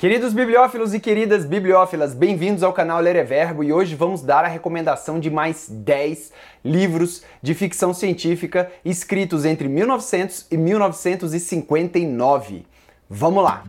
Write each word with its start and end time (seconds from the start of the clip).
Queridos 0.00 0.32
bibliófilos 0.32 0.94
e 0.94 0.98
queridas 0.98 1.44
bibliófilas, 1.44 2.14
bem-vindos 2.14 2.62
ao 2.62 2.72
canal 2.72 3.02
Ler 3.02 3.16
é 3.16 3.22
Verbo 3.22 3.62
e 3.62 3.70
hoje 3.70 3.94
vamos 3.94 4.22
dar 4.22 4.46
a 4.46 4.48
recomendação 4.48 5.20
de 5.20 5.28
mais 5.28 5.68
10 5.68 6.32
livros 6.64 7.22
de 7.42 7.52
ficção 7.52 7.92
científica 7.92 8.72
escritos 8.82 9.44
entre 9.44 9.68
1900 9.68 10.46
e 10.50 10.56
1959. 10.56 12.64
Vamos 13.10 13.44
lá! 13.44 13.62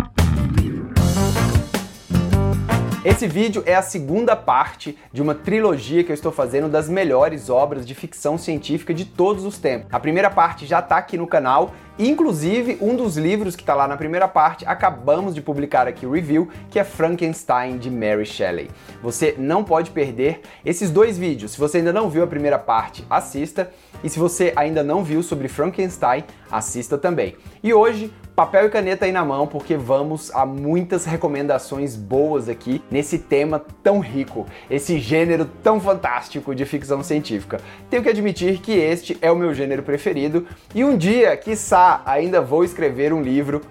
Esse 3.04 3.28
vídeo 3.28 3.64
é 3.66 3.74
a 3.74 3.82
segunda 3.82 4.36
parte 4.36 4.96
de 5.12 5.24
uma 5.24 5.34
trilogia 5.34 6.04
que 6.04 6.12
eu 6.12 6.14
estou 6.14 6.32
fazendo 6.32 6.70
das 6.70 6.88
melhores 6.88 7.50
obras 7.50 7.84
de 7.84 7.96
ficção 7.96 8.38
científica 8.38 8.94
de 8.94 9.06
todos 9.06 9.44
os 9.44 9.58
tempos. 9.58 9.92
A 9.92 10.00
primeira 10.00 10.30
parte 10.30 10.68
já 10.68 10.78
está 10.78 10.98
aqui 10.98 11.18
no 11.18 11.26
canal, 11.26 11.74
inclusive 11.98 12.78
um 12.80 12.96
dos 12.96 13.18
livros 13.18 13.56
que 13.56 13.64
está 13.64 13.74
lá 13.74 13.88
na 13.88 13.98
primeira 13.98 14.28
parte, 14.28 14.68
acabamos 14.68 15.34
de 15.34 15.42
publicar 15.42 15.88
aqui 15.88 16.06
o 16.06 16.12
review, 16.12 16.48
que 16.70 16.78
é 16.78 16.84
Frankenstein 16.84 17.80
de 17.80 17.90
Mary 17.90 18.24
Shelley. 18.24 18.70
Você 19.02 19.34
não 19.36 19.64
pode 19.64 19.90
perder 19.90 20.42
esses 20.64 20.92
dois 20.92 21.18
vídeos. 21.18 21.54
Se 21.54 21.60
você 21.60 21.80
ainda 21.80 21.92
não 21.92 22.08
viu 22.08 22.24
a 22.24 22.28
primeira 22.28 22.60
parte, 22.60 23.04
assista. 23.10 23.72
E 24.04 24.10
se 24.10 24.20
você 24.20 24.54
ainda 24.56 24.84
não 24.84 25.04
viu 25.04 25.24
sobre 25.24 25.48
Frankenstein, 25.48 26.24
assista 26.52 26.98
também. 26.98 27.36
E 27.64 27.74
hoje 27.74 28.14
papel 28.36 28.66
e 28.66 28.70
caneta 28.70 29.06
aí 29.06 29.12
na 29.12 29.24
mão, 29.24 29.46
porque 29.46 29.76
vamos 29.78 30.34
a 30.34 30.46
muitas 30.46 31.06
recomendações 31.06 31.96
boas 31.96 32.50
aqui 32.50 32.82
nesse 32.90 33.20
tema 33.20 33.64
tão 33.84 34.00
rico, 34.00 34.48
esse 34.70 35.00
gênero 35.00 35.46
tão 35.62 35.80
fantástico 35.80 36.56
de 36.56 36.66
ficção 36.66 37.04
científica. 37.04 37.60
Tenho 37.90 38.02
que 38.02 38.10
admitir 38.10 38.60
que 38.60 38.72
este 38.72 39.18
é 39.22 39.32
o 39.32 39.36
meu 39.36 39.54
gênero 39.54 39.84
preferido 39.84 40.48
e 40.74 40.84
um 40.84 40.98
dia, 40.98 41.36
quiçá, 41.38 42.02
ainda 42.06 42.42
vou 42.42 42.64
escrever 42.64 43.14
um 43.14 43.22
livro 43.22 43.62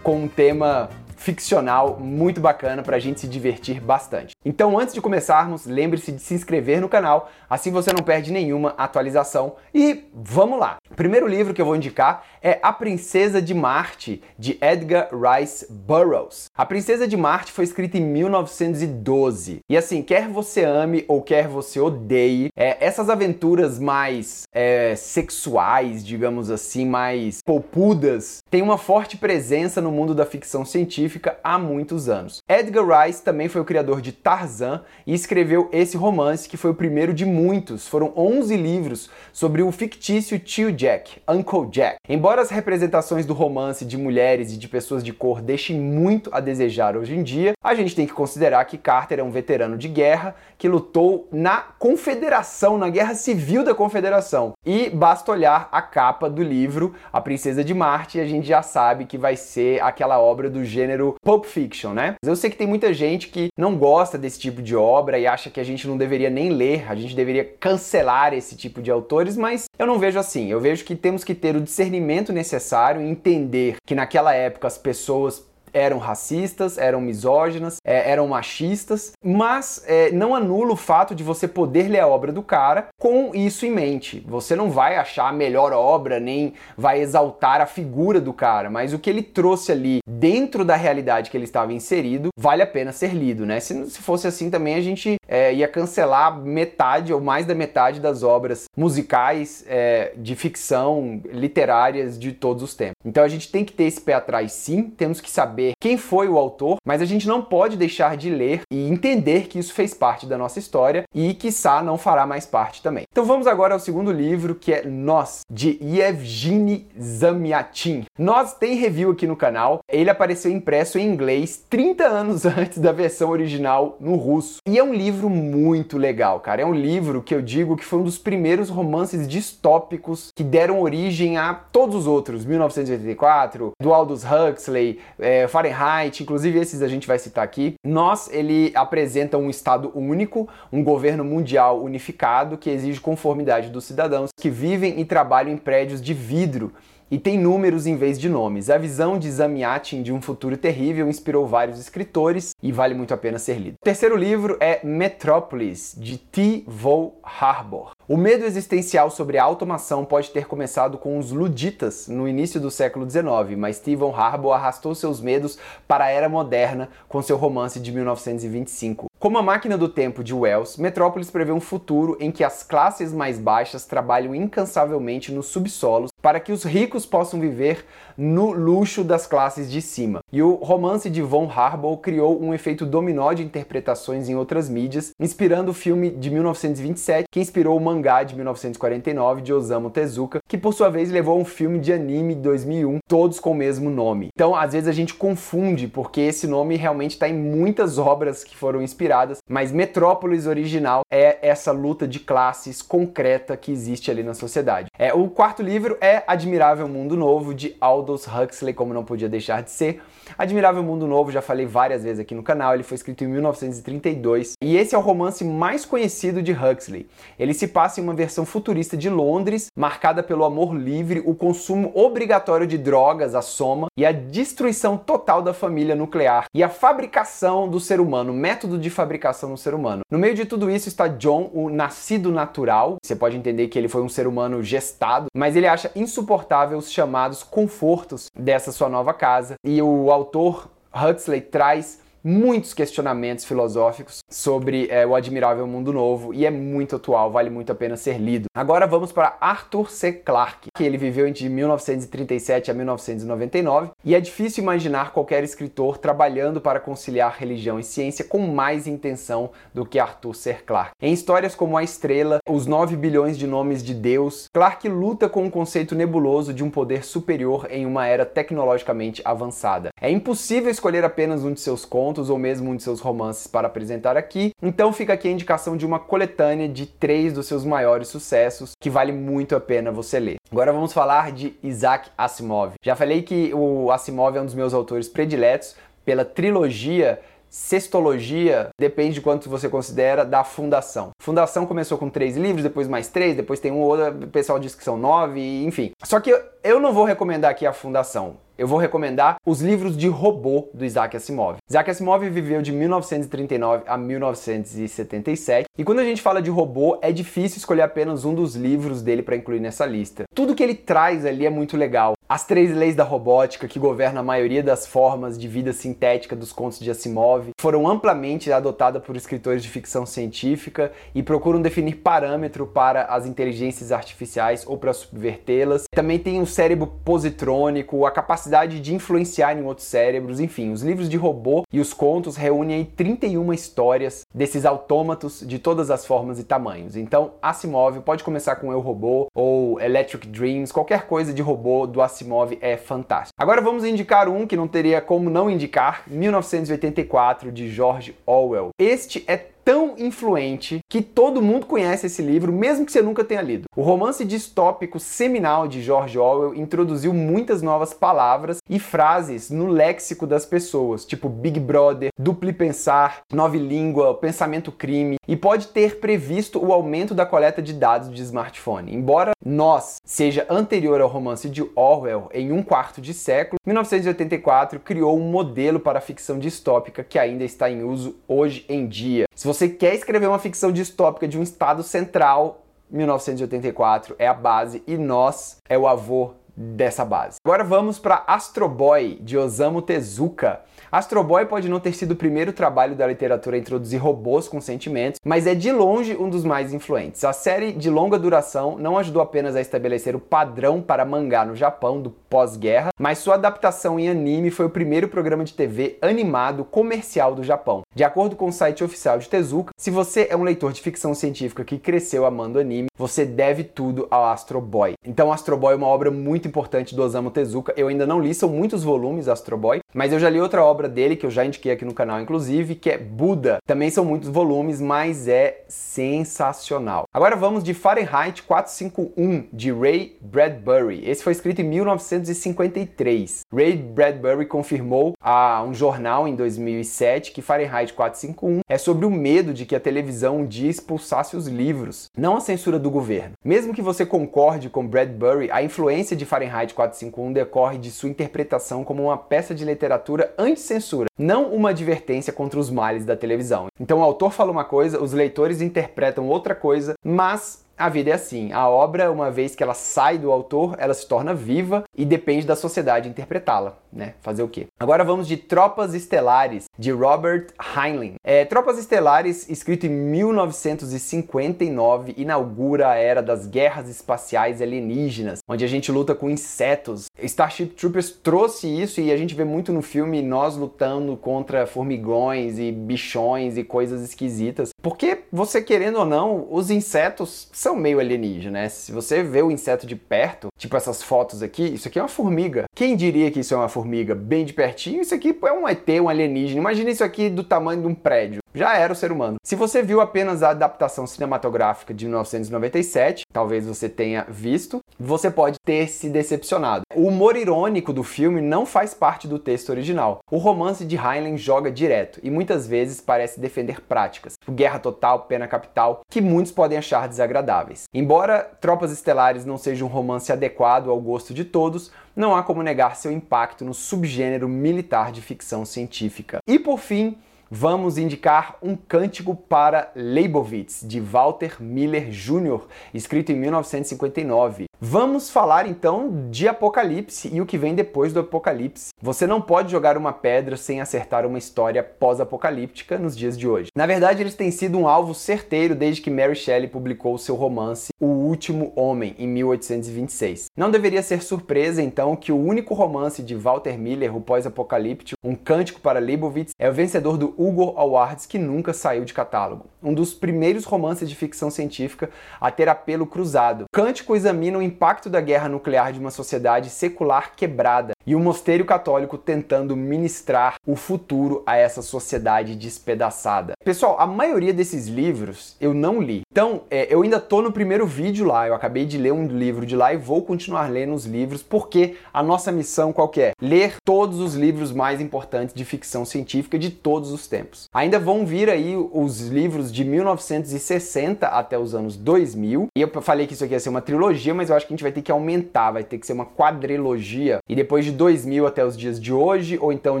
com 0.02 0.24
um 0.24 0.28
tema 0.28 0.88
ficcional 1.22 1.98
muito 2.00 2.40
bacana 2.40 2.82
para 2.82 2.96
a 2.96 2.98
gente 2.98 3.20
se 3.20 3.28
divertir 3.28 3.80
bastante. 3.80 4.34
Então, 4.44 4.78
antes 4.78 4.92
de 4.92 5.00
começarmos, 5.00 5.66
lembre-se 5.66 6.10
de 6.10 6.20
se 6.20 6.34
inscrever 6.34 6.80
no 6.80 6.88
canal, 6.88 7.30
assim 7.48 7.70
você 7.70 7.92
não 7.92 8.02
perde 8.02 8.32
nenhuma 8.32 8.74
atualização. 8.76 9.54
E 9.72 10.04
vamos 10.12 10.58
lá! 10.58 10.81
O 10.92 10.94
primeiro 10.94 11.26
livro 11.26 11.54
que 11.54 11.62
eu 11.62 11.64
vou 11.64 11.74
indicar 11.74 12.22
é 12.42 12.58
A 12.62 12.70
Princesa 12.70 13.40
de 13.40 13.54
Marte, 13.54 14.22
de 14.38 14.58
Edgar 14.60 15.08
Rice 15.10 15.66
Burroughs. 15.70 16.50
A 16.54 16.66
Princesa 16.66 17.08
de 17.08 17.16
Marte 17.16 17.50
foi 17.50 17.64
escrita 17.64 17.96
em 17.96 18.02
1912. 18.02 19.60
E 19.70 19.74
assim, 19.74 20.02
quer 20.02 20.28
você 20.28 20.64
ame 20.64 21.06
ou 21.08 21.22
quer 21.22 21.48
você 21.48 21.80
odeie, 21.80 22.50
é, 22.54 22.76
essas 22.84 23.08
aventuras 23.08 23.78
mais 23.78 24.42
é, 24.52 24.94
sexuais, 24.94 26.04
digamos 26.04 26.50
assim, 26.50 26.84
mais 26.84 27.38
poupudas, 27.42 28.42
têm 28.50 28.60
uma 28.60 28.76
forte 28.76 29.16
presença 29.16 29.80
no 29.80 29.90
mundo 29.90 30.14
da 30.14 30.26
ficção 30.26 30.62
científica 30.62 31.38
há 31.42 31.58
muitos 31.58 32.10
anos. 32.10 32.42
Edgar 32.46 33.06
Rice 33.06 33.22
também 33.22 33.48
foi 33.48 33.62
o 33.62 33.64
criador 33.64 34.02
de 34.02 34.12
Tarzan 34.12 34.82
e 35.06 35.14
escreveu 35.14 35.70
esse 35.72 35.96
romance 35.96 36.46
que 36.46 36.58
foi 36.58 36.70
o 36.70 36.74
primeiro 36.74 37.14
de 37.14 37.24
muitos. 37.24 37.88
Foram 37.88 38.12
11 38.14 38.54
livros 38.58 39.08
sobre 39.32 39.62
o 39.62 39.72
fictício 39.72 40.38
tio 40.38 40.70
Jack, 40.82 41.22
Uncle 41.28 41.68
Jack. 41.70 41.98
Embora 42.08 42.42
as 42.42 42.50
representações 42.50 43.24
do 43.24 43.32
romance 43.32 43.84
de 43.84 43.96
mulheres 43.96 44.52
e 44.52 44.56
de 44.58 44.66
pessoas 44.66 45.04
de 45.04 45.12
cor 45.12 45.40
deixem 45.40 45.78
muito 45.78 46.28
a 46.32 46.40
desejar 46.40 46.96
hoje 46.96 47.14
em 47.14 47.22
dia, 47.22 47.52
a 47.62 47.72
gente 47.72 47.94
tem 47.94 48.04
que 48.04 48.12
considerar 48.12 48.64
que 48.64 48.76
Carter 48.76 49.20
é 49.20 49.22
um 49.22 49.30
veterano 49.30 49.78
de 49.78 49.86
guerra 49.86 50.34
que 50.58 50.66
lutou 50.66 51.28
na 51.30 51.58
Confederação, 51.78 52.76
na 52.76 52.88
Guerra 52.88 53.14
Civil 53.14 53.62
da 53.62 53.76
Confederação. 53.76 54.54
E 54.66 54.90
basta 54.90 55.30
olhar 55.30 55.68
a 55.70 55.80
capa 55.80 56.28
do 56.28 56.42
livro 56.42 56.96
A 57.12 57.20
Princesa 57.20 57.62
de 57.62 57.72
Marte 57.72 58.18
e 58.18 58.20
a 58.20 58.26
gente 58.26 58.48
já 58.48 58.60
sabe 58.60 59.04
que 59.04 59.16
vai 59.16 59.36
ser 59.36 59.80
aquela 59.84 60.18
obra 60.18 60.50
do 60.50 60.64
gênero 60.64 61.14
Pulp 61.22 61.44
Fiction, 61.44 61.92
né? 61.92 62.16
Eu 62.24 62.34
sei 62.34 62.50
que 62.50 62.56
tem 62.56 62.66
muita 62.66 62.92
gente 62.92 63.28
que 63.28 63.50
não 63.56 63.76
gosta 63.76 64.18
desse 64.18 64.40
tipo 64.40 64.60
de 64.60 64.74
obra 64.74 65.16
e 65.16 65.28
acha 65.28 65.48
que 65.48 65.60
a 65.60 65.64
gente 65.64 65.86
não 65.86 65.96
deveria 65.96 66.28
nem 66.28 66.50
ler, 66.50 66.90
a 66.90 66.96
gente 66.96 67.14
deveria 67.14 67.44
cancelar 67.44 68.34
esse 68.34 68.56
tipo 68.56 68.82
de 68.82 68.90
autores, 68.90 69.36
mas 69.36 69.66
eu 69.82 69.86
não 69.86 69.98
vejo 69.98 70.18
assim. 70.18 70.48
Eu 70.48 70.60
vejo 70.60 70.84
que 70.84 70.94
temos 70.94 71.24
que 71.24 71.34
ter 71.34 71.56
o 71.56 71.60
discernimento 71.60 72.32
necessário 72.32 73.00
entender 73.00 73.76
que 73.86 73.94
naquela 73.94 74.34
época 74.34 74.66
as 74.66 74.78
pessoas 74.78 75.44
eram 75.72 75.98
racistas, 75.98 76.78
eram 76.78 77.00
misóginas, 77.00 77.78
é, 77.84 78.10
eram 78.10 78.28
machistas, 78.28 79.12
mas 79.24 79.82
é, 79.86 80.10
não 80.12 80.34
anula 80.34 80.72
o 80.72 80.76
fato 80.76 81.14
de 81.14 81.22
você 81.22 81.48
poder 81.48 81.88
ler 81.88 82.00
a 82.00 82.08
obra 82.08 82.32
do 82.32 82.42
cara 82.42 82.88
com 82.98 83.34
isso 83.34 83.64
em 83.66 83.70
mente. 83.70 84.24
Você 84.28 84.54
não 84.54 84.70
vai 84.70 84.96
achar 84.96 85.28
a 85.28 85.32
melhor 85.32 85.72
obra, 85.72 86.20
nem 86.20 86.54
vai 86.76 87.00
exaltar 87.00 87.60
a 87.60 87.66
figura 87.66 88.20
do 88.20 88.32
cara, 88.32 88.70
mas 88.70 88.92
o 88.92 88.98
que 88.98 89.08
ele 89.08 89.22
trouxe 89.22 89.72
ali 89.72 89.98
dentro 90.06 90.64
da 90.64 90.76
realidade 90.76 91.30
que 91.30 91.36
ele 91.36 91.44
estava 91.44 91.72
inserido 91.72 92.28
vale 92.38 92.62
a 92.62 92.66
pena 92.66 92.92
ser 92.92 93.14
lido, 93.14 93.46
né? 93.46 93.60
Se, 93.60 93.90
se 93.90 93.98
fosse 94.00 94.26
assim 94.26 94.50
também 94.50 94.74
a 94.74 94.80
gente 94.80 95.16
é, 95.28 95.52
ia 95.52 95.68
cancelar 95.68 96.38
metade 96.38 97.12
ou 97.12 97.20
mais 97.20 97.46
da 97.46 97.54
metade 97.54 98.00
das 98.00 98.22
obras 98.22 98.64
musicais 98.76 99.64
é, 99.66 100.12
de 100.16 100.34
ficção 100.36 101.20
literárias 101.24 102.18
de 102.18 102.32
todos 102.32 102.62
os 102.62 102.74
tempos. 102.74 102.96
Então 103.04 103.22
a 103.22 103.28
gente 103.28 103.50
tem 103.50 103.64
que 103.64 103.72
ter 103.72 103.84
esse 103.84 104.00
pé 104.00 104.14
atrás 104.14 104.52
sim, 104.52 104.82
temos 104.82 105.20
que 105.20 105.30
saber 105.30 105.61
saber 105.62 105.72
quem 105.80 105.96
foi 105.96 106.28
o 106.28 106.38
autor, 106.38 106.76
mas 106.84 107.00
a 107.00 107.04
gente 107.04 107.28
não 107.28 107.42
pode 107.42 107.76
deixar 107.76 108.16
de 108.16 108.30
ler 108.30 108.62
e 108.70 108.88
entender 108.88 109.46
que 109.48 109.58
isso 109.58 109.72
fez 109.72 109.94
parte 109.94 110.26
da 110.26 110.36
nossa 110.36 110.58
história 110.58 111.04
e, 111.14 111.34
quiçá, 111.34 111.82
não 111.82 111.96
fará 111.96 112.26
mais 112.26 112.44
parte 112.44 112.82
também. 112.82 113.04
Então 113.10 113.24
vamos 113.24 113.46
agora 113.46 113.74
ao 113.74 113.80
segundo 113.80 114.10
livro, 114.10 114.54
que 114.54 114.72
é 114.72 114.84
Nós, 114.84 115.40
de 115.50 115.78
Yevgeny 115.82 116.86
Zamyatin. 117.00 118.04
Nós 118.18 118.54
tem 118.54 118.76
review 118.76 119.12
aqui 119.12 119.26
no 119.26 119.36
canal, 119.36 119.80
ele 119.88 120.10
apareceu 120.10 120.50
impresso 120.50 120.98
em 120.98 121.06
inglês 121.06 121.64
30 121.70 122.04
anos 122.04 122.44
antes 122.46 122.78
da 122.78 122.92
versão 122.92 123.30
original 123.30 123.96
no 124.00 124.16
russo. 124.16 124.58
E 124.66 124.78
é 124.78 124.84
um 124.84 124.94
livro 124.94 125.28
muito 125.28 125.96
legal, 125.98 126.40
cara. 126.40 126.62
É 126.62 126.66
um 126.66 126.74
livro 126.74 127.22
que 127.22 127.34
eu 127.34 127.42
digo 127.42 127.76
que 127.76 127.84
foi 127.84 128.00
um 128.00 128.04
dos 128.04 128.18
primeiros 128.18 128.68
romances 128.68 129.28
distópicos 129.28 130.30
que 130.34 130.44
deram 130.44 130.80
origem 130.80 131.36
a 131.36 131.54
todos 131.54 131.94
os 131.94 132.06
outros, 132.06 132.44
1984, 132.44 133.72
do 133.80 133.92
Aldous 133.92 134.22
Huxley, 134.24 135.00
é, 135.18 135.46
Fahrenheit, 135.52 136.22
inclusive 136.22 136.58
esses 136.58 136.82
a 136.82 136.88
gente 136.88 137.06
vai 137.06 137.18
citar 137.18 137.44
aqui. 137.44 137.74
Nós, 137.86 138.28
ele 138.32 138.72
apresenta 138.74 139.36
um 139.36 139.50
Estado 139.50 139.92
único, 139.94 140.48
um 140.72 140.82
governo 140.82 141.22
mundial 141.22 141.82
unificado 141.82 142.56
que 142.56 142.70
exige 142.70 142.98
conformidade 142.98 143.68
dos 143.68 143.84
cidadãos 143.84 144.30
que 144.34 144.48
vivem 144.48 144.98
e 144.98 145.04
trabalham 145.04 145.52
em 145.52 145.58
prédios 145.58 146.00
de 146.00 146.14
vidro 146.14 146.72
e 147.12 147.18
tem 147.18 147.38
números 147.38 147.86
em 147.86 147.94
vez 147.94 148.18
de 148.18 148.26
nomes. 148.26 148.70
A 148.70 148.78
visão 148.78 149.18
de 149.18 149.30
Zamiatin 149.30 150.02
de 150.02 150.10
um 150.14 150.22
futuro 150.22 150.56
terrível 150.56 151.10
inspirou 151.10 151.46
vários 151.46 151.78
escritores 151.78 152.56
e 152.62 152.72
vale 152.72 152.94
muito 152.94 153.12
a 153.12 153.18
pena 153.18 153.38
ser 153.38 153.58
lido. 153.58 153.74
O 153.74 153.84
terceiro 153.84 154.16
livro 154.16 154.56
é 154.58 154.80
Metrópolis, 154.82 155.94
de 155.94 156.16
T. 156.16 156.64
Vo 156.66 157.16
Harbor. 157.22 157.90
O 158.08 158.16
medo 158.16 158.46
existencial 158.46 159.10
sobre 159.10 159.36
a 159.36 159.44
automação 159.44 160.06
pode 160.06 160.30
ter 160.30 160.46
começado 160.46 160.96
com 160.96 161.18
os 161.18 161.30
luditas 161.30 162.08
no 162.08 162.26
início 162.26 162.58
do 162.58 162.70
século 162.70 163.08
XIX, 163.08 163.58
mas 163.58 163.76
Stephen 163.76 164.14
Harbour 164.14 164.52
arrastou 164.52 164.94
seus 164.94 165.20
medos 165.20 165.58
para 165.86 166.06
a 166.06 166.10
era 166.10 166.30
moderna 166.30 166.88
com 167.10 167.20
seu 167.20 167.36
romance 167.36 167.78
de 167.78 167.92
1925. 167.92 169.06
Como 169.18 169.38
a 169.38 169.42
máquina 169.42 169.78
do 169.78 169.88
tempo 169.88 170.24
de 170.24 170.34
Wells, 170.34 170.80
Metrópolis 170.80 171.30
prevê 171.30 171.52
um 171.52 171.60
futuro 171.60 172.16
em 172.18 172.32
que 172.32 172.42
as 172.42 172.62
classes 172.62 173.12
mais 173.12 173.38
baixas 173.38 173.84
trabalham 173.84 174.34
incansavelmente 174.34 175.30
nos 175.30 175.46
subsolos 175.46 176.11
para 176.22 176.38
que 176.38 176.52
os 176.52 176.62
ricos 176.62 177.04
possam 177.04 177.40
viver 177.40 177.84
no 178.16 178.52
luxo 178.52 179.02
das 179.02 179.26
classes 179.26 179.70
de 179.70 179.82
cima. 179.82 180.20
E 180.32 180.40
o 180.42 180.54
romance 180.54 181.10
de 181.10 181.20
Von 181.20 181.50
Harbaugh 181.50 181.98
criou 181.98 182.40
um 182.40 182.54
efeito 182.54 182.86
dominó 182.86 183.32
de 183.32 183.42
interpretações 183.42 184.28
em 184.28 184.36
outras 184.36 184.68
mídias, 184.68 185.10
inspirando 185.18 185.72
o 185.72 185.74
filme 185.74 186.10
de 186.10 186.30
1927, 186.30 187.26
que 187.30 187.40
inspirou 187.40 187.76
o 187.76 187.80
mangá 187.80 188.22
de 188.22 188.36
1949 188.36 189.42
de 189.42 189.52
Osamu 189.52 189.90
Tezuka, 189.90 190.40
que 190.52 190.58
por 190.58 190.74
sua 190.74 190.90
vez 190.90 191.10
levou 191.10 191.38
a 191.38 191.40
um 191.40 191.46
filme 191.46 191.78
de 191.78 191.94
anime 191.94 192.34
de 192.34 192.42
2001, 192.42 192.98
todos 193.08 193.40
com 193.40 193.52
o 193.52 193.54
mesmo 193.54 193.88
nome. 193.88 194.28
Então, 194.34 194.54
às 194.54 194.74
vezes 194.74 194.86
a 194.86 194.92
gente 194.92 195.14
confunde, 195.14 195.88
porque 195.88 196.20
esse 196.20 196.46
nome 196.46 196.76
realmente 196.76 197.12
está 197.12 197.26
em 197.26 197.32
muitas 197.32 197.96
obras 197.96 198.44
que 198.44 198.54
foram 198.54 198.82
inspiradas, 198.82 199.38
mas 199.48 199.72
Metrópolis 199.72 200.46
original 200.46 201.00
é 201.10 201.38
essa 201.40 201.72
luta 201.72 202.06
de 202.06 202.20
classes 202.20 202.82
concreta 202.82 203.56
que 203.56 203.72
existe 203.72 204.10
ali 204.10 204.22
na 204.22 204.34
sociedade. 204.34 204.88
É, 204.98 205.14
o 205.14 205.26
quarto 205.30 205.62
livro 205.62 205.96
é 206.02 206.22
Admirável 206.26 206.86
Mundo 206.86 207.16
Novo, 207.16 207.54
de 207.54 207.74
Aldous 207.80 208.26
Huxley, 208.26 208.74
como 208.74 208.92
não 208.92 209.06
podia 209.06 209.30
deixar 209.30 209.62
de 209.62 209.70
ser. 209.70 210.02
Admirável 210.36 210.82
Mundo 210.82 211.06
Novo, 211.06 211.32
já 211.32 211.40
falei 211.40 211.64
várias 211.64 212.04
vezes 212.04 212.20
aqui 212.20 212.34
no 212.34 212.42
canal, 212.42 212.74
ele 212.74 212.82
foi 212.82 212.96
escrito 212.96 213.24
em 213.24 213.26
1932 213.26 214.52
e 214.62 214.76
esse 214.76 214.94
é 214.94 214.98
o 214.98 215.00
romance 215.00 215.44
mais 215.44 215.86
conhecido 215.86 216.42
de 216.42 216.52
Huxley. 216.52 217.08
Ele 217.38 217.54
se 217.54 217.68
passa 217.68 218.00
em 218.00 218.04
uma 218.04 218.14
versão 218.14 218.44
futurista 218.44 218.98
de 218.98 219.08
Londres, 219.08 219.68
marcada 219.76 220.22
pelo 220.22 220.41
amor 220.44 220.74
livre, 220.74 221.22
o 221.24 221.34
consumo 221.34 221.90
obrigatório 221.94 222.66
de 222.66 222.78
drogas, 222.78 223.34
a 223.34 223.42
soma, 223.42 223.86
e 223.96 224.04
a 224.04 224.12
destruição 224.12 224.96
total 224.96 225.42
da 225.42 225.54
família 225.54 225.94
nuclear 225.94 226.46
e 226.54 226.62
a 226.62 226.68
fabricação 226.68 227.68
do 227.68 227.80
ser 227.80 228.00
humano, 228.00 228.32
método 228.32 228.78
de 228.78 228.90
fabricação 228.90 229.50
do 229.50 229.56
ser 229.56 229.74
humano. 229.74 230.02
No 230.10 230.18
meio 230.18 230.34
de 230.34 230.44
tudo 230.44 230.70
isso 230.70 230.88
está 230.88 231.08
John, 231.08 231.50
o 231.52 231.70
nascido 231.70 232.30
natural. 232.30 232.96
Você 233.02 233.16
pode 233.16 233.36
entender 233.36 233.68
que 233.68 233.78
ele 233.78 233.88
foi 233.88 234.02
um 234.02 234.08
ser 234.08 234.26
humano 234.26 234.62
gestado, 234.62 235.26
mas 235.34 235.56
ele 235.56 235.66
acha 235.66 235.90
insuportável 235.94 236.78
os 236.78 236.90
chamados 236.90 237.42
confortos 237.42 238.30
dessa 238.36 238.72
sua 238.72 238.88
nova 238.88 239.14
casa. 239.14 239.54
E 239.64 239.80
o 239.80 240.10
autor 240.10 240.68
Huxley 240.92 241.40
traz 241.40 242.01
muitos 242.24 242.72
questionamentos 242.72 243.44
filosóficos 243.44 244.20
sobre 244.30 244.86
é, 244.90 245.06
o 245.06 245.14
admirável 245.14 245.66
mundo 245.66 245.92
novo 245.92 246.32
e 246.32 246.46
é 246.46 246.50
muito 246.50 246.96
atual, 246.96 247.30
vale 247.30 247.50
muito 247.50 247.72
a 247.72 247.74
pena 247.74 247.96
ser 247.96 248.18
lido. 248.18 248.46
Agora 248.54 248.86
vamos 248.86 249.12
para 249.12 249.36
Arthur 249.40 249.90
C. 249.90 250.12
Clarke, 250.12 250.68
que 250.74 250.84
ele 250.84 250.96
viveu 250.96 251.26
entre 251.26 251.48
1937 251.48 252.70
a 252.70 252.74
1999 252.74 253.90
e 254.04 254.14
é 254.14 254.20
difícil 254.20 254.62
imaginar 254.62 255.12
qualquer 255.12 255.42
escritor 255.42 255.98
trabalhando 255.98 256.60
para 256.60 256.80
conciliar 256.80 257.36
religião 257.38 257.78
e 257.78 257.82
ciência 257.82 258.24
com 258.24 258.38
mais 258.38 258.86
intenção 258.86 259.50
do 259.74 259.84
que 259.84 259.98
Arthur 259.98 260.34
C. 260.34 260.54
Clarke. 260.54 260.92
Em 261.00 261.12
histórias 261.12 261.54
como 261.54 261.76
A 261.76 261.82
Estrela, 261.82 262.38
Os 262.48 262.66
9 262.66 262.96
bilhões 262.96 263.36
de 263.36 263.46
nomes 263.46 263.82
de 263.82 263.94
Deus, 263.94 264.46
Clarke 264.52 264.88
luta 264.88 265.28
com 265.28 265.46
o 265.46 265.50
conceito 265.50 265.94
nebuloso 265.94 266.52
de 266.52 266.62
um 266.62 266.70
poder 266.70 267.04
superior 267.04 267.66
em 267.70 267.86
uma 267.86 268.06
era 268.06 268.24
tecnologicamente 268.24 269.22
avançada. 269.24 269.88
É 270.00 270.10
impossível 270.10 270.70
escolher 270.70 271.04
apenas 271.04 271.44
um 271.44 271.52
de 271.52 271.60
seus 271.60 271.84
contos 271.84 272.11
ou 272.30 272.38
mesmo 272.38 272.70
um 272.70 272.76
de 272.76 272.82
seus 272.82 273.00
romances 273.00 273.46
para 273.46 273.66
apresentar 273.66 274.16
aqui, 274.16 274.52
então 274.62 274.92
fica 274.92 275.12
aqui 275.12 275.28
a 275.28 275.30
indicação 275.30 275.76
de 275.76 275.86
uma 275.86 275.98
coletânea 275.98 276.68
de 276.68 276.86
três 276.86 277.32
dos 277.32 277.46
seus 277.46 277.64
maiores 277.64 278.08
sucessos 278.08 278.72
que 278.80 278.90
vale 278.90 279.12
muito 279.12 279.54
a 279.54 279.60
pena 279.60 279.90
você 279.90 280.18
ler. 280.18 280.36
Agora 280.50 280.72
vamos 280.72 280.92
falar 280.92 281.32
de 281.32 281.54
Isaac 281.62 282.10
Asimov. 282.16 282.74
Já 282.84 282.94
falei 282.94 283.22
que 283.22 283.52
o 283.54 283.90
Asimov 283.90 284.36
é 284.36 284.40
um 284.40 284.46
dos 284.46 284.54
meus 284.54 284.74
autores 284.74 285.08
prediletos 285.08 285.74
pela 286.04 286.24
trilogia 286.24 287.20
Sextologia 287.52 288.70
depende 288.80 289.16
de 289.16 289.20
quanto 289.20 289.50
você 289.50 289.68
considera 289.68 290.24
da 290.24 290.42
fundação. 290.42 291.10
Fundação 291.20 291.66
começou 291.66 291.98
com 291.98 292.08
três 292.08 292.34
livros, 292.34 292.62
depois 292.62 292.88
mais 292.88 293.08
três, 293.08 293.36
depois 293.36 293.60
tem 293.60 293.70
um 293.70 293.82
outro, 293.82 294.24
o 294.24 294.28
pessoal 294.28 294.58
diz 294.58 294.74
que 294.74 294.82
são 294.82 294.96
nove, 294.96 295.62
enfim. 295.62 295.92
Só 296.02 296.18
que 296.18 296.34
eu 296.64 296.80
não 296.80 296.94
vou 296.94 297.04
recomendar 297.04 297.50
aqui 297.50 297.66
a 297.66 297.72
fundação 297.74 298.38
eu 298.62 298.68
vou 298.68 298.78
recomendar 298.78 299.38
os 299.44 299.60
livros 299.60 299.96
de 299.96 300.06
robô 300.06 300.68
do 300.72 300.84
Isaac 300.84 301.16
Asimov. 301.16 301.56
Isaac 301.68 301.90
Asimov 301.90 302.22
viveu 302.30 302.62
de 302.62 302.70
1939 302.70 303.82
a 303.88 303.98
1977 303.98 305.66
e 305.76 305.82
quando 305.82 305.98
a 305.98 306.04
gente 306.04 306.22
fala 306.22 306.40
de 306.40 306.48
robô 306.48 306.96
é 307.02 307.10
difícil 307.10 307.58
escolher 307.58 307.82
apenas 307.82 308.24
um 308.24 308.32
dos 308.32 308.54
livros 308.54 309.02
dele 309.02 309.20
para 309.20 309.34
incluir 309.34 309.58
nessa 309.58 309.84
lista. 309.84 310.22
Tudo 310.32 310.54
que 310.54 310.62
ele 310.62 310.76
traz 310.76 311.26
ali 311.26 311.44
é 311.44 311.50
muito 311.50 311.76
legal. 311.76 312.14
As 312.28 312.46
três 312.46 312.74
leis 312.74 312.94
da 312.94 313.02
robótica, 313.02 313.66
que 313.68 313.80
governam 313.80 314.20
a 314.20 314.24
maioria 314.24 314.62
das 314.62 314.86
formas 314.86 315.36
de 315.36 315.48
vida 315.48 315.72
sintética 315.72 316.36
dos 316.36 316.52
contos 316.52 316.78
de 316.78 316.90
Asimov, 316.90 317.50
foram 317.60 317.86
amplamente 317.86 318.50
adotadas 318.50 319.02
por 319.02 319.16
escritores 319.16 319.62
de 319.62 319.68
ficção 319.68 320.06
científica 320.06 320.92
e 321.14 321.22
procuram 321.22 321.60
definir 321.60 321.96
parâmetro 321.96 322.66
para 322.66 323.06
as 323.06 323.26
inteligências 323.26 323.90
artificiais 323.92 324.64
ou 324.66 324.78
para 324.78 324.94
subvertê-las. 324.94 325.84
Também 325.94 326.18
tem 326.18 326.40
o 326.40 326.46
cérebro 326.46 326.86
positrônico, 327.04 328.06
a 328.06 328.10
capacidade 328.10 328.51
de 328.52 328.94
influenciar 328.94 329.56
em 329.58 329.64
outros 329.64 329.86
cérebros, 329.86 330.38
enfim, 330.38 330.72
os 330.72 330.82
livros 330.82 331.08
de 331.08 331.16
robô 331.16 331.64
e 331.72 331.80
os 331.80 331.94
contos 331.94 332.36
reúnem 332.36 332.84
31 332.84 333.52
histórias 333.52 334.26
desses 334.34 334.66
autômatos 334.66 335.40
de 335.40 335.58
todas 335.58 335.90
as 335.90 336.04
formas 336.04 336.38
e 336.38 336.44
tamanhos. 336.44 336.94
Então, 336.94 337.32
Asimov 337.40 338.00
pode 338.00 338.22
começar 338.22 338.56
com 338.56 338.70
Eu 338.70 338.80
Robô 338.80 339.26
ou 339.34 339.80
Electric 339.80 340.28
Dreams, 340.28 340.70
qualquer 340.70 341.06
coisa 341.06 341.32
de 341.32 341.40
robô 341.40 341.86
do 341.86 342.02
Asimov 342.02 342.56
é 342.60 342.76
fantástico. 342.76 343.34
Agora 343.38 343.62
vamos 343.62 343.84
indicar 343.84 344.28
um 344.28 344.46
que 344.46 344.56
não 344.56 344.68
teria 344.68 345.00
como 345.00 345.30
não 345.30 345.50
indicar, 345.50 346.02
1984 346.06 347.50
de 347.50 347.70
George 347.70 348.14
Orwell. 348.26 348.68
Este 348.78 349.24
é 349.26 349.36
tão 349.64 349.94
influente 349.98 350.80
que 350.88 351.02
todo 351.02 351.42
mundo 351.42 351.66
conhece 351.66 352.06
esse 352.06 352.22
livro, 352.22 352.52
mesmo 352.52 352.84
que 352.86 352.92
você 352.92 353.02
nunca 353.02 353.24
tenha 353.24 353.42
lido. 353.42 353.64
O 353.76 353.82
romance 353.82 354.24
distópico 354.24 355.00
seminal 355.00 355.66
de 355.66 355.82
George 355.82 356.18
Orwell 356.18 356.54
introduziu 356.54 357.12
muitas 357.12 357.62
novas 357.62 357.94
palavras 357.94 358.58
e 358.68 358.78
frases 358.78 359.50
no 359.50 359.66
léxico 359.66 360.26
das 360.26 360.44
pessoas, 360.44 361.04
tipo 361.04 361.28
Big 361.28 361.58
Brother, 361.58 362.10
duplo 362.18 362.52
pensar, 362.52 363.22
nova 363.32 363.56
língua, 363.56 364.14
pensamento 364.14 364.72
crime, 364.72 365.16
e 365.26 365.36
pode 365.36 365.68
ter 365.68 365.98
previsto 366.00 366.64
o 366.64 366.72
aumento 366.72 367.14
da 367.14 367.24
coleta 367.24 367.62
de 367.62 367.72
dados 367.72 368.12
de 368.12 368.22
smartphone. 368.22 368.94
Embora 368.94 369.32
Nós 369.44 369.96
seja 370.04 370.46
anterior 370.48 371.00
ao 371.00 371.08
romance 371.08 371.50
de 371.50 371.68
Orwell 371.74 372.28
em 372.32 372.52
um 372.52 372.62
quarto 372.62 373.00
de 373.00 373.12
século, 373.12 373.58
1984 373.66 374.78
criou 374.78 375.18
um 375.18 375.30
modelo 375.30 375.80
para 375.80 375.98
a 375.98 376.02
ficção 376.02 376.38
distópica 376.38 377.02
que 377.02 377.18
ainda 377.18 377.42
está 377.42 377.68
em 377.68 377.82
uso 377.82 378.16
hoje 378.28 378.64
em 378.68 378.86
dia. 378.86 379.24
Se 379.34 379.48
você 379.52 379.68
quer 379.68 379.94
escrever 379.94 380.26
uma 380.26 380.38
ficção 380.38 380.72
distópica 380.72 381.28
de 381.28 381.38
um 381.38 381.42
estado 381.42 381.82
central, 381.82 382.64
1984 382.90 384.16
é 384.18 384.26
a 384.26 384.32
base 384.32 384.82
e 384.86 384.96
nós 384.96 385.58
é 385.68 385.76
o 385.76 385.86
avô 385.86 386.32
dessa 386.56 387.04
base. 387.04 387.36
Agora 387.44 387.64
vamos 387.64 387.98
para 387.98 388.24
Astro 388.26 388.68
Boy 388.68 389.18
de 389.20 389.36
Osamu 389.36 389.82
Tezuka. 389.82 390.60
Astro 390.90 391.24
Boy 391.24 391.46
pode 391.46 391.68
não 391.68 391.80
ter 391.80 391.94
sido 391.94 392.12
o 392.12 392.16
primeiro 392.16 392.52
trabalho 392.52 392.94
da 392.94 393.06
literatura 393.06 393.56
a 393.56 393.58
introduzir 393.58 393.98
robôs 393.98 394.46
com 394.46 394.60
sentimentos, 394.60 395.18
mas 395.24 395.46
é 395.46 395.54
de 395.54 395.72
longe 395.72 396.16
um 396.16 396.28
dos 396.28 396.44
mais 396.44 396.74
influentes. 396.74 397.24
A 397.24 397.32
série 397.32 397.72
de 397.72 397.88
longa 397.88 398.18
duração 398.18 398.76
não 398.76 398.98
ajudou 398.98 399.22
apenas 399.22 399.56
a 399.56 399.60
estabelecer 399.60 400.14
o 400.14 400.20
padrão 400.20 400.82
para 400.82 401.04
mangá 401.04 401.46
no 401.46 401.56
Japão 401.56 402.00
do 402.00 402.10
pós-guerra, 402.10 402.90
mas 403.00 403.18
sua 403.18 403.34
adaptação 403.34 403.98
em 403.98 404.08
anime 404.08 404.50
foi 404.50 404.66
o 404.66 404.70
primeiro 404.70 405.08
programa 405.08 405.44
de 405.44 405.54
TV 405.54 405.96
animado 406.02 406.64
comercial 406.64 407.34
do 407.34 407.42
Japão. 407.42 407.82
De 407.94 408.04
acordo 408.04 408.36
com 408.36 408.48
o 408.48 408.52
site 408.52 408.84
oficial 408.84 409.18
de 409.18 409.28
Tezuka, 409.28 409.72
se 409.78 409.90
você 409.90 410.26
é 410.30 410.36
um 410.36 410.44
leitor 410.44 410.72
de 410.72 410.82
ficção 410.82 411.14
científica 411.14 411.64
que 411.64 411.78
cresceu 411.78 412.26
amando 412.26 412.58
anime, 412.58 412.88
você 412.96 413.24
deve 413.24 413.64
tudo 413.64 414.06
ao 414.10 414.26
Astro 414.26 414.60
Boy. 414.60 414.92
Então 415.06 415.32
Astro 415.32 415.56
Boy 415.56 415.72
é 415.72 415.76
uma 415.76 415.86
obra 415.86 416.10
muito 416.10 416.41
importante 416.48 416.94
do 416.94 417.02
Osamu 417.02 417.30
Tezuka. 417.30 417.72
Eu 417.76 417.88
ainda 417.88 418.06
não 418.06 418.20
li, 418.20 418.34
são 418.34 418.48
muitos 418.48 418.82
volumes 418.82 419.28
Astro 419.28 419.56
Boy, 419.56 419.80
mas 419.92 420.12
eu 420.12 420.18
já 420.18 420.30
li 420.30 420.40
outra 420.40 420.64
obra 420.64 420.88
dele 420.88 421.16
que 421.16 421.26
eu 421.26 421.30
já 421.30 421.44
indiquei 421.44 421.72
aqui 421.72 421.84
no 421.84 421.94
canal 421.94 422.20
inclusive, 422.20 422.74
que 422.74 422.90
é 422.90 422.98
Buda. 422.98 423.58
Também 423.66 423.90
são 423.90 424.04
muitos 424.04 424.28
volumes, 424.28 424.80
mas 424.80 425.28
é 425.28 425.64
sensacional. 425.68 427.04
Agora 427.12 427.36
vamos 427.36 427.62
de 427.62 427.74
Fahrenheit 427.74 428.42
451 428.42 429.48
de 429.52 429.72
Ray 429.72 430.16
Bradbury. 430.20 431.08
Esse 431.08 431.22
foi 431.22 431.32
escrito 431.32 431.60
em 431.60 431.64
1953. 431.64 433.42
Ray 433.52 433.76
Bradbury 433.76 434.46
confirmou 434.46 435.14
a 435.20 435.62
um 435.62 435.74
jornal 435.74 436.26
em 436.26 436.34
2007 436.34 437.32
que 437.32 437.42
Fahrenheit 437.42 437.92
451 437.92 438.60
é 438.68 438.78
sobre 438.78 439.04
o 439.04 439.10
medo 439.10 439.52
de 439.52 439.66
que 439.66 439.76
a 439.76 439.80
televisão 439.80 440.38
um 440.38 440.46
dia 440.46 440.70
expulsasse 440.70 441.36
os 441.36 441.46
livros, 441.46 442.06
não 442.16 442.36
a 442.36 442.40
censura 442.40 442.78
do 442.78 442.90
governo. 442.90 443.34
Mesmo 443.44 443.74
que 443.74 443.82
você 443.82 444.06
concorde 444.06 444.68
com 444.68 444.86
Bradbury, 444.86 445.50
a 445.50 445.62
influência 445.62 446.16
de 446.16 446.24
Fahrenheit 446.32 446.72
451 446.72 447.30
decorre 447.30 447.76
de 447.76 447.90
sua 447.90 448.08
interpretação 448.08 448.82
como 448.84 449.02
uma 449.02 449.18
peça 449.18 449.54
de 449.54 449.66
literatura 449.66 450.32
anti-censura, 450.38 451.08
não 451.18 451.52
uma 451.52 451.68
advertência 451.68 452.32
contra 452.32 452.58
os 452.58 452.70
males 452.70 453.04
da 453.04 453.14
televisão. 453.14 453.66
Então 453.78 453.98
o 453.98 454.02
autor 454.02 454.32
fala 454.32 454.50
uma 454.50 454.64
coisa, 454.64 455.02
os 455.02 455.12
leitores 455.12 455.60
interpretam 455.60 456.26
outra 456.26 456.54
coisa, 456.54 456.94
mas 457.04 457.66
a 457.82 457.88
vida 457.88 458.10
é 458.10 458.12
assim. 458.12 458.52
A 458.52 458.68
obra, 458.68 459.10
uma 459.10 459.28
vez 459.28 459.56
que 459.56 459.62
ela 459.62 459.74
sai 459.74 460.16
do 460.16 460.30
autor, 460.30 460.76
ela 460.78 460.94
se 460.94 461.04
torna 461.08 461.34
viva 461.34 461.82
e 461.96 462.04
depende 462.04 462.46
da 462.46 462.54
sociedade 462.54 463.08
interpretá-la, 463.08 463.76
né? 463.92 464.14
Fazer 464.20 464.44
o 464.44 464.48
quê? 464.48 464.68
Agora 464.78 465.02
vamos 465.02 465.26
de 465.26 465.36
Tropas 465.36 465.92
Estelares, 465.92 466.66
de 466.78 466.92
Robert 466.92 467.48
Heinlein. 467.76 468.14
É, 468.22 468.44
Tropas 468.44 468.78
Estelares, 468.78 469.48
escrito 469.48 469.84
em 469.84 469.90
1959, 469.90 472.14
inaugura 472.16 472.90
a 472.90 472.94
era 472.94 473.20
das 473.20 473.48
guerras 473.48 473.88
espaciais 473.88 474.62
alienígenas, 474.62 475.40
onde 475.48 475.64
a 475.64 475.68
gente 475.68 475.90
luta 475.90 476.14
com 476.14 476.30
insetos. 476.30 477.06
Starship 477.20 477.74
Troopers 477.74 478.10
trouxe 478.10 478.68
isso 478.68 479.00
e 479.00 479.10
a 479.10 479.16
gente 479.16 479.34
vê 479.34 479.42
muito 479.42 479.72
no 479.72 479.82
filme 479.82 480.22
nós 480.22 480.54
lutando 480.54 481.16
contra 481.16 481.66
formigões 481.66 482.60
e 482.60 482.70
bichões 482.70 483.58
e 483.58 483.64
coisas 483.64 484.02
esquisitas. 484.02 484.70
Porque 484.80 485.24
você 485.32 485.60
querendo 485.60 485.98
ou 485.98 486.06
não, 486.06 486.46
os 486.48 486.70
insetos 486.70 487.48
são 487.52 487.71
são 487.72 487.76
meio 487.76 487.98
alienígena, 487.98 488.62
né? 488.62 488.68
Se 488.68 488.92
você 488.92 489.22
vê 489.22 489.42
o 489.42 489.50
inseto 489.50 489.86
de 489.86 489.96
perto, 489.96 490.48
tipo 490.58 490.76
essas 490.76 491.02
fotos 491.02 491.42
aqui, 491.42 491.62
isso 491.62 491.88
aqui 491.88 491.98
é 491.98 492.02
uma 492.02 492.08
formiga. 492.08 492.64
Quem 492.76 492.94
diria 492.94 493.30
que 493.30 493.40
isso 493.40 493.54
é 493.54 493.56
uma 493.56 493.68
formiga 493.68 494.14
bem 494.14 494.44
de 494.44 494.52
pertinho? 494.52 495.00
Isso 495.00 495.14
aqui 495.14 495.36
é 495.42 495.52
um 495.52 495.66
ET, 495.66 495.88
um 496.02 496.08
alienígena. 496.08 496.60
Imagina 496.60 496.90
isso 496.90 497.02
aqui 497.02 497.30
do 497.30 497.42
tamanho 497.42 497.80
de 497.80 497.86
um 497.86 497.94
prédio 497.94 498.41
já 498.54 498.76
era 498.76 498.92
o 498.92 498.96
ser 498.96 499.10
humano. 499.10 499.36
Se 499.42 499.56
você 499.56 499.82
viu 499.82 500.00
apenas 500.00 500.42
a 500.42 500.50
adaptação 500.50 501.06
cinematográfica 501.06 501.94
de 501.94 502.04
1997, 502.06 503.24
talvez 503.32 503.66
você 503.66 503.88
tenha 503.88 504.24
visto, 504.28 504.80
você 504.98 505.30
pode 505.30 505.58
ter 505.64 505.88
se 505.88 506.08
decepcionado. 506.08 506.82
O 506.94 507.06
humor 507.08 507.36
irônico 507.36 507.92
do 507.92 508.02
filme 508.02 508.40
não 508.40 508.66
faz 508.66 508.94
parte 508.94 509.26
do 509.26 509.38
texto 509.38 509.70
original. 509.70 510.20
O 510.30 510.38
romance 510.38 510.84
de 510.84 510.96
Heinlein 510.96 511.36
joga 511.36 511.70
direto 511.70 512.20
e 512.22 512.30
muitas 512.30 512.66
vezes 512.66 513.00
parece 513.00 513.40
defender 513.40 513.80
práticas, 513.80 514.34
tipo 514.38 514.52
guerra 514.52 514.78
total, 514.78 515.20
pena 515.20 515.48
capital, 515.48 516.02
que 516.10 516.20
muitos 516.20 516.52
podem 516.52 516.78
achar 516.78 517.08
desagradáveis. 517.08 517.84
Embora 517.92 518.50
Tropas 518.60 518.92
Estelares 518.92 519.44
não 519.44 519.58
seja 519.58 519.84
um 519.84 519.88
romance 519.88 520.30
adequado 520.32 520.90
ao 520.90 521.00
gosto 521.00 521.32
de 521.32 521.44
todos, 521.44 521.90
não 522.14 522.36
há 522.36 522.42
como 522.42 522.62
negar 522.62 522.96
seu 522.96 523.10
impacto 523.10 523.64
no 523.64 523.72
subgênero 523.72 524.48
militar 524.48 525.10
de 525.10 525.22
ficção 525.22 525.64
científica. 525.64 526.38
E 526.46 526.58
por 526.58 526.78
fim, 526.78 527.16
vamos 527.54 527.98
indicar 527.98 528.56
um 528.62 528.74
cântico 528.74 529.36
para 529.36 529.92
Leibovitz, 529.94 530.80
de 530.82 530.98
Walter 530.98 531.56
Miller 531.60 532.08
Jr., 532.08 532.62
escrito 532.94 533.30
em 533.30 533.34
1959. 533.34 534.64
Vamos 534.80 535.30
falar 535.30 535.68
então 535.68 536.28
de 536.28 536.48
Apocalipse 536.48 537.30
e 537.32 537.40
o 537.40 537.46
que 537.46 537.56
vem 537.56 537.72
depois 537.72 538.12
do 538.12 538.18
Apocalipse. 538.18 538.88
Você 539.00 539.28
não 539.28 539.40
pode 539.40 539.70
jogar 539.70 539.96
uma 539.96 540.12
pedra 540.12 540.56
sem 540.56 540.80
acertar 540.80 541.24
uma 541.24 541.38
história 541.38 541.84
pós-apocalíptica 541.84 542.98
nos 542.98 543.16
dias 543.16 543.38
de 543.38 543.46
hoje. 543.46 543.68
Na 543.76 543.86
verdade, 543.86 544.22
eles 544.22 544.34
têm 544.34 544.50
sido 544.50 544.76
um 544.78 544.88
alvo 544.88 545.14
certeiro 545.14 545.76
desde 545.76 546.00
que 546.02 546.10
Mary 546.10 546.34
Shelley 546.34 546.68
publicou 546.68 547.16
seu 547.16 547.36
romance 547.36 547.92
O 548.00 548.06
Último 548.06 548.72
Homem 548.74 549.14
em 549.18 549.28
1826. 549.28 550.46
Não 550.56 550.70
deveria 550.70 551.02
ser 551.02 551.22
surpresa 551.22 551.80
então 551.80 552.16
que 552.16 552.32
o 552.32 552.36
único 552.36 552.74
romance 552.74 553.22
de 553.22 553.36
Walter 553.36 553.78
Miller, 553.78 554.16
o 554.16 554.20
pós-apocalíptico, 554.20 555.16
Um 555.22 555.36
Cântico 555.36 555.80
para 555.80 556.00
Leibovitz, 556.00 556.54
é 556.58 556.68
o 556.68 556.72
vencedor 556.72 557.16
do 557.16 557.34
Hugo 557.42 557.74
Awards 557.76 558.26
que 558.26 558.38
nunca 558.38 558.72
saiu 558.72 559.04
de 559.04 559.12
catálogo. 559.12 559.66
Um 559.82 559.92
dos 559.92 560.14
primeiros 560.14 560.64
romances 560.64 561.08
de 561.08 561.16
ficção 561.16 561.50
científica 561.50 562.10
a 562.40 562.50
ter 562.50 562.68
apelo 562.68 563.06
cruzado. 563.06 563.64
Cântico 563.72 564.14
examina 564.14 564.58
o 564.58 564.62
impacto 564.62 565.10
da 565.10 565.20
guerra 565.20 565.48
nuclear 565.48 565.92
de 565.92 565.98
uma 565.98 566.10
sociedade 566.10 566.70
secular 566.70 567.34
quebrada 567.34 567.92
e 568.06 568.14
o 568.14 568.20
mosteiro 568.20 568.64
católico 568.64 569.16
tentando 569.18 569.76
ministrar 569.76 570.56
o 570.66 570.76
futuro 570.76 571.42
a 571.46 571.56
essa 571.56 571.82
sociedade 571.82 572.54
despedaçada. 572.54 573.54
Pessoal, 573.64 573.96
a 573.98 574.06
maioria 574.06 574.52
desses 574.52 574.86
livros 574.86 575.56
eu 575.60 575.72
não 575.72 576.00
li. 576.00 576.22
Então, 576.30 576.62
é, 576.70 576.92
eu 576.92 577.02
ainda 577.02 577.20
tô 577.20 577.42
no 577.42 577.52
primeiro 577.52 577.86
vídeo 577.86 578.26
lá, 578.26 578.46
eu 578.46 578.54
acabei 578.54 578.84
de 578.84 578.98
ler 578.98 579.12
um 579.12 579.26
livro 579.26 579.66
de 579.66 579.76
lá 579.76 579.92
e 579.92 579.96
vou 579.96 580.22
continuar 580.22 580.70
lendo 580.70 580.94
os 580.94 581.04
livros, 581.04 581.42
porque 581.42 581.96
a 582.12 582.22
nossa 582.22 582.50
missão 582.50 582.92
qual 582.92 583.12
é? 583.16 583.32
Ler 583.40 583.74
todos 583.84 584.18
os 584.18 584.34
livros 584.34 584.72
mais 584.72 585.00
importantes 585.00 585.54
de 585.54 585.64
ficção 585.64 586.04
científica 586.04 586.58
de 586.58 586.70
todos 586.70 587.12
os 587.12 587.26
tempos. 587.26 587.68
Ainda 587.72 587.98
vão 587.98 588.24
vir 588.24 588.48
aí 588.48 588.74
os 588.76 589.28
livros 589.28 589.72
de 589.72 589.84
1960 589.84 591.26
até 591.26 591.58
os 591.58 591.74
anos 591.74 591.96
2000, 591.96 592.68
e 592.76 592.80
eu 592.80 592.88
falei 593.02 593.26
que 593.26 593.34
isso 593.34 593.44
aqui 593.44 593.52
ia 593.52 593.60
ser 593.60 593.68
uma 593.68 593.82
trilogia, 593.82 594.34
mas 594.34 594.50
eu 594.50 594.56
acho 594.56 594.66
que 594.66 594.72
a 594.72 594.76
gente 594.76 594.82
vai 594.82 594.92
ter 594.92 595.02
que 595.02 595.12
aumentar, 595.12 595.72
vai 595.72 595.84
ter 595.84 595.98
que 595.98 596.06
ser 596.06 596.14
uma 596.14 596.26
quadrilogia, 596.26 597.38
e 597.48 597.54
depois 597.54 597.84
de 597.92 597.98
2000 597.98 598.46
até 598.46 598.64
os 598.64 598.76
dias 598.76 599.00
de 599.00 599.12
hoje, 599.12 599.58
ou 599.60 599.72
então 599.72 600.00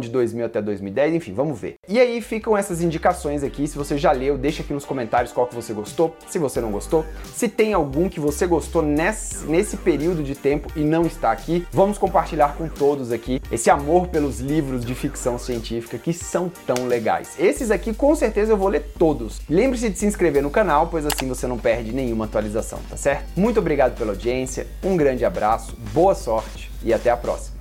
de 0.00 0.08
2000 0.08 0.46
até 0.46 0.62
2010, 0.62 1.14
enfim, 1.14 1.32
vamos 1.34 1.60
ver. 1.60 1.74
E 1.86 2.00
aí 2.00 2.20
ficam 2.22 2.56
essas 2.56 2.80
indicações 2.80 3.44
aqui, 3.44 3.68
se 3.68 3.76
você 3.76 3.98
já 3.98 4.10
leu, 4.12 4.38
deixa 4.38 4.62
aqui 4.62 4.72
nos 4.72 4.84
comentários 4.84 5.32
qual 5.32 5.46
que 5.46 5.54
você 5.54 5.72
gostou, 5.72 6.16
se 6.26 6.38
você 6.38 6.60
não 6.60 6.72
gostou, 6.72 7.04
se 7.34 7.48
tem 7.48 7.74
algum 7.74 8.08
que 8.08 8.18
você 8.18 8.46
gostou 8.46 8.82
nesse, 8.82 9.44
nesse 9.46 9.76
período 9.76 10.22
de 10.22 10.34
tempo 10.34 10.68
e 10.74 10.80
não 10.80 11.02
está 11.02 11.30
aqui, 11.30 11.66
vamos 11.70 11.98
compartilhar 11.98 12.56
com 12.56 12.66
todos 12.68 13.12
aqui 13.12 13.40
esse 13.50 13.68
amor 13.68 14.08
pelos 14.08 14.40
livros 14.40 14.84
de 14.84 14.94
ficção 14.94 15.38
científica 15.38 15.98
que 15.98 16.12
são 16.12 16.50
tão 16.66 16.86
legais. 16.86 17.34
Esses 17.38 17.70
aqui 17.70 17.92
com 17.92 18.14
certeza 18.14 18.52
eu 18.52 18.56
vou 18.56 18.68
ler 18.68 18.92
todos. 18.98 19.40
Lembre-se 19.48 19.90
de 19.90 19.98
se 19.98 20.06
inscrever 20.06 20.42
no 20.42 20.50
canal, 20.50 20.88
pois 20.88 21.04
assim 21.04 21.28
você 21.28 21.46
não 21.46 21.58
perde 21.58 21.92
nenhuma 21.92 22.24
atualização, 22.24 22.78
tá 22.88 22.96
certo? 22.96 23.24
Muito 23.36 23.60
obrigado 23.60 23.96
pela 23.96 24.12
audiência, 24.12 24.66
um 24.82 24.96
grande 24.96 25.24
abraço, 25.24 25.76
boa 25.92 26.14
sorte 26.14 26.70
e 26.82 26.92
até 26.92 27.10
a 27.10 27.16
próxima. 27.16 27.51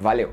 Valeu! 0.00 0.30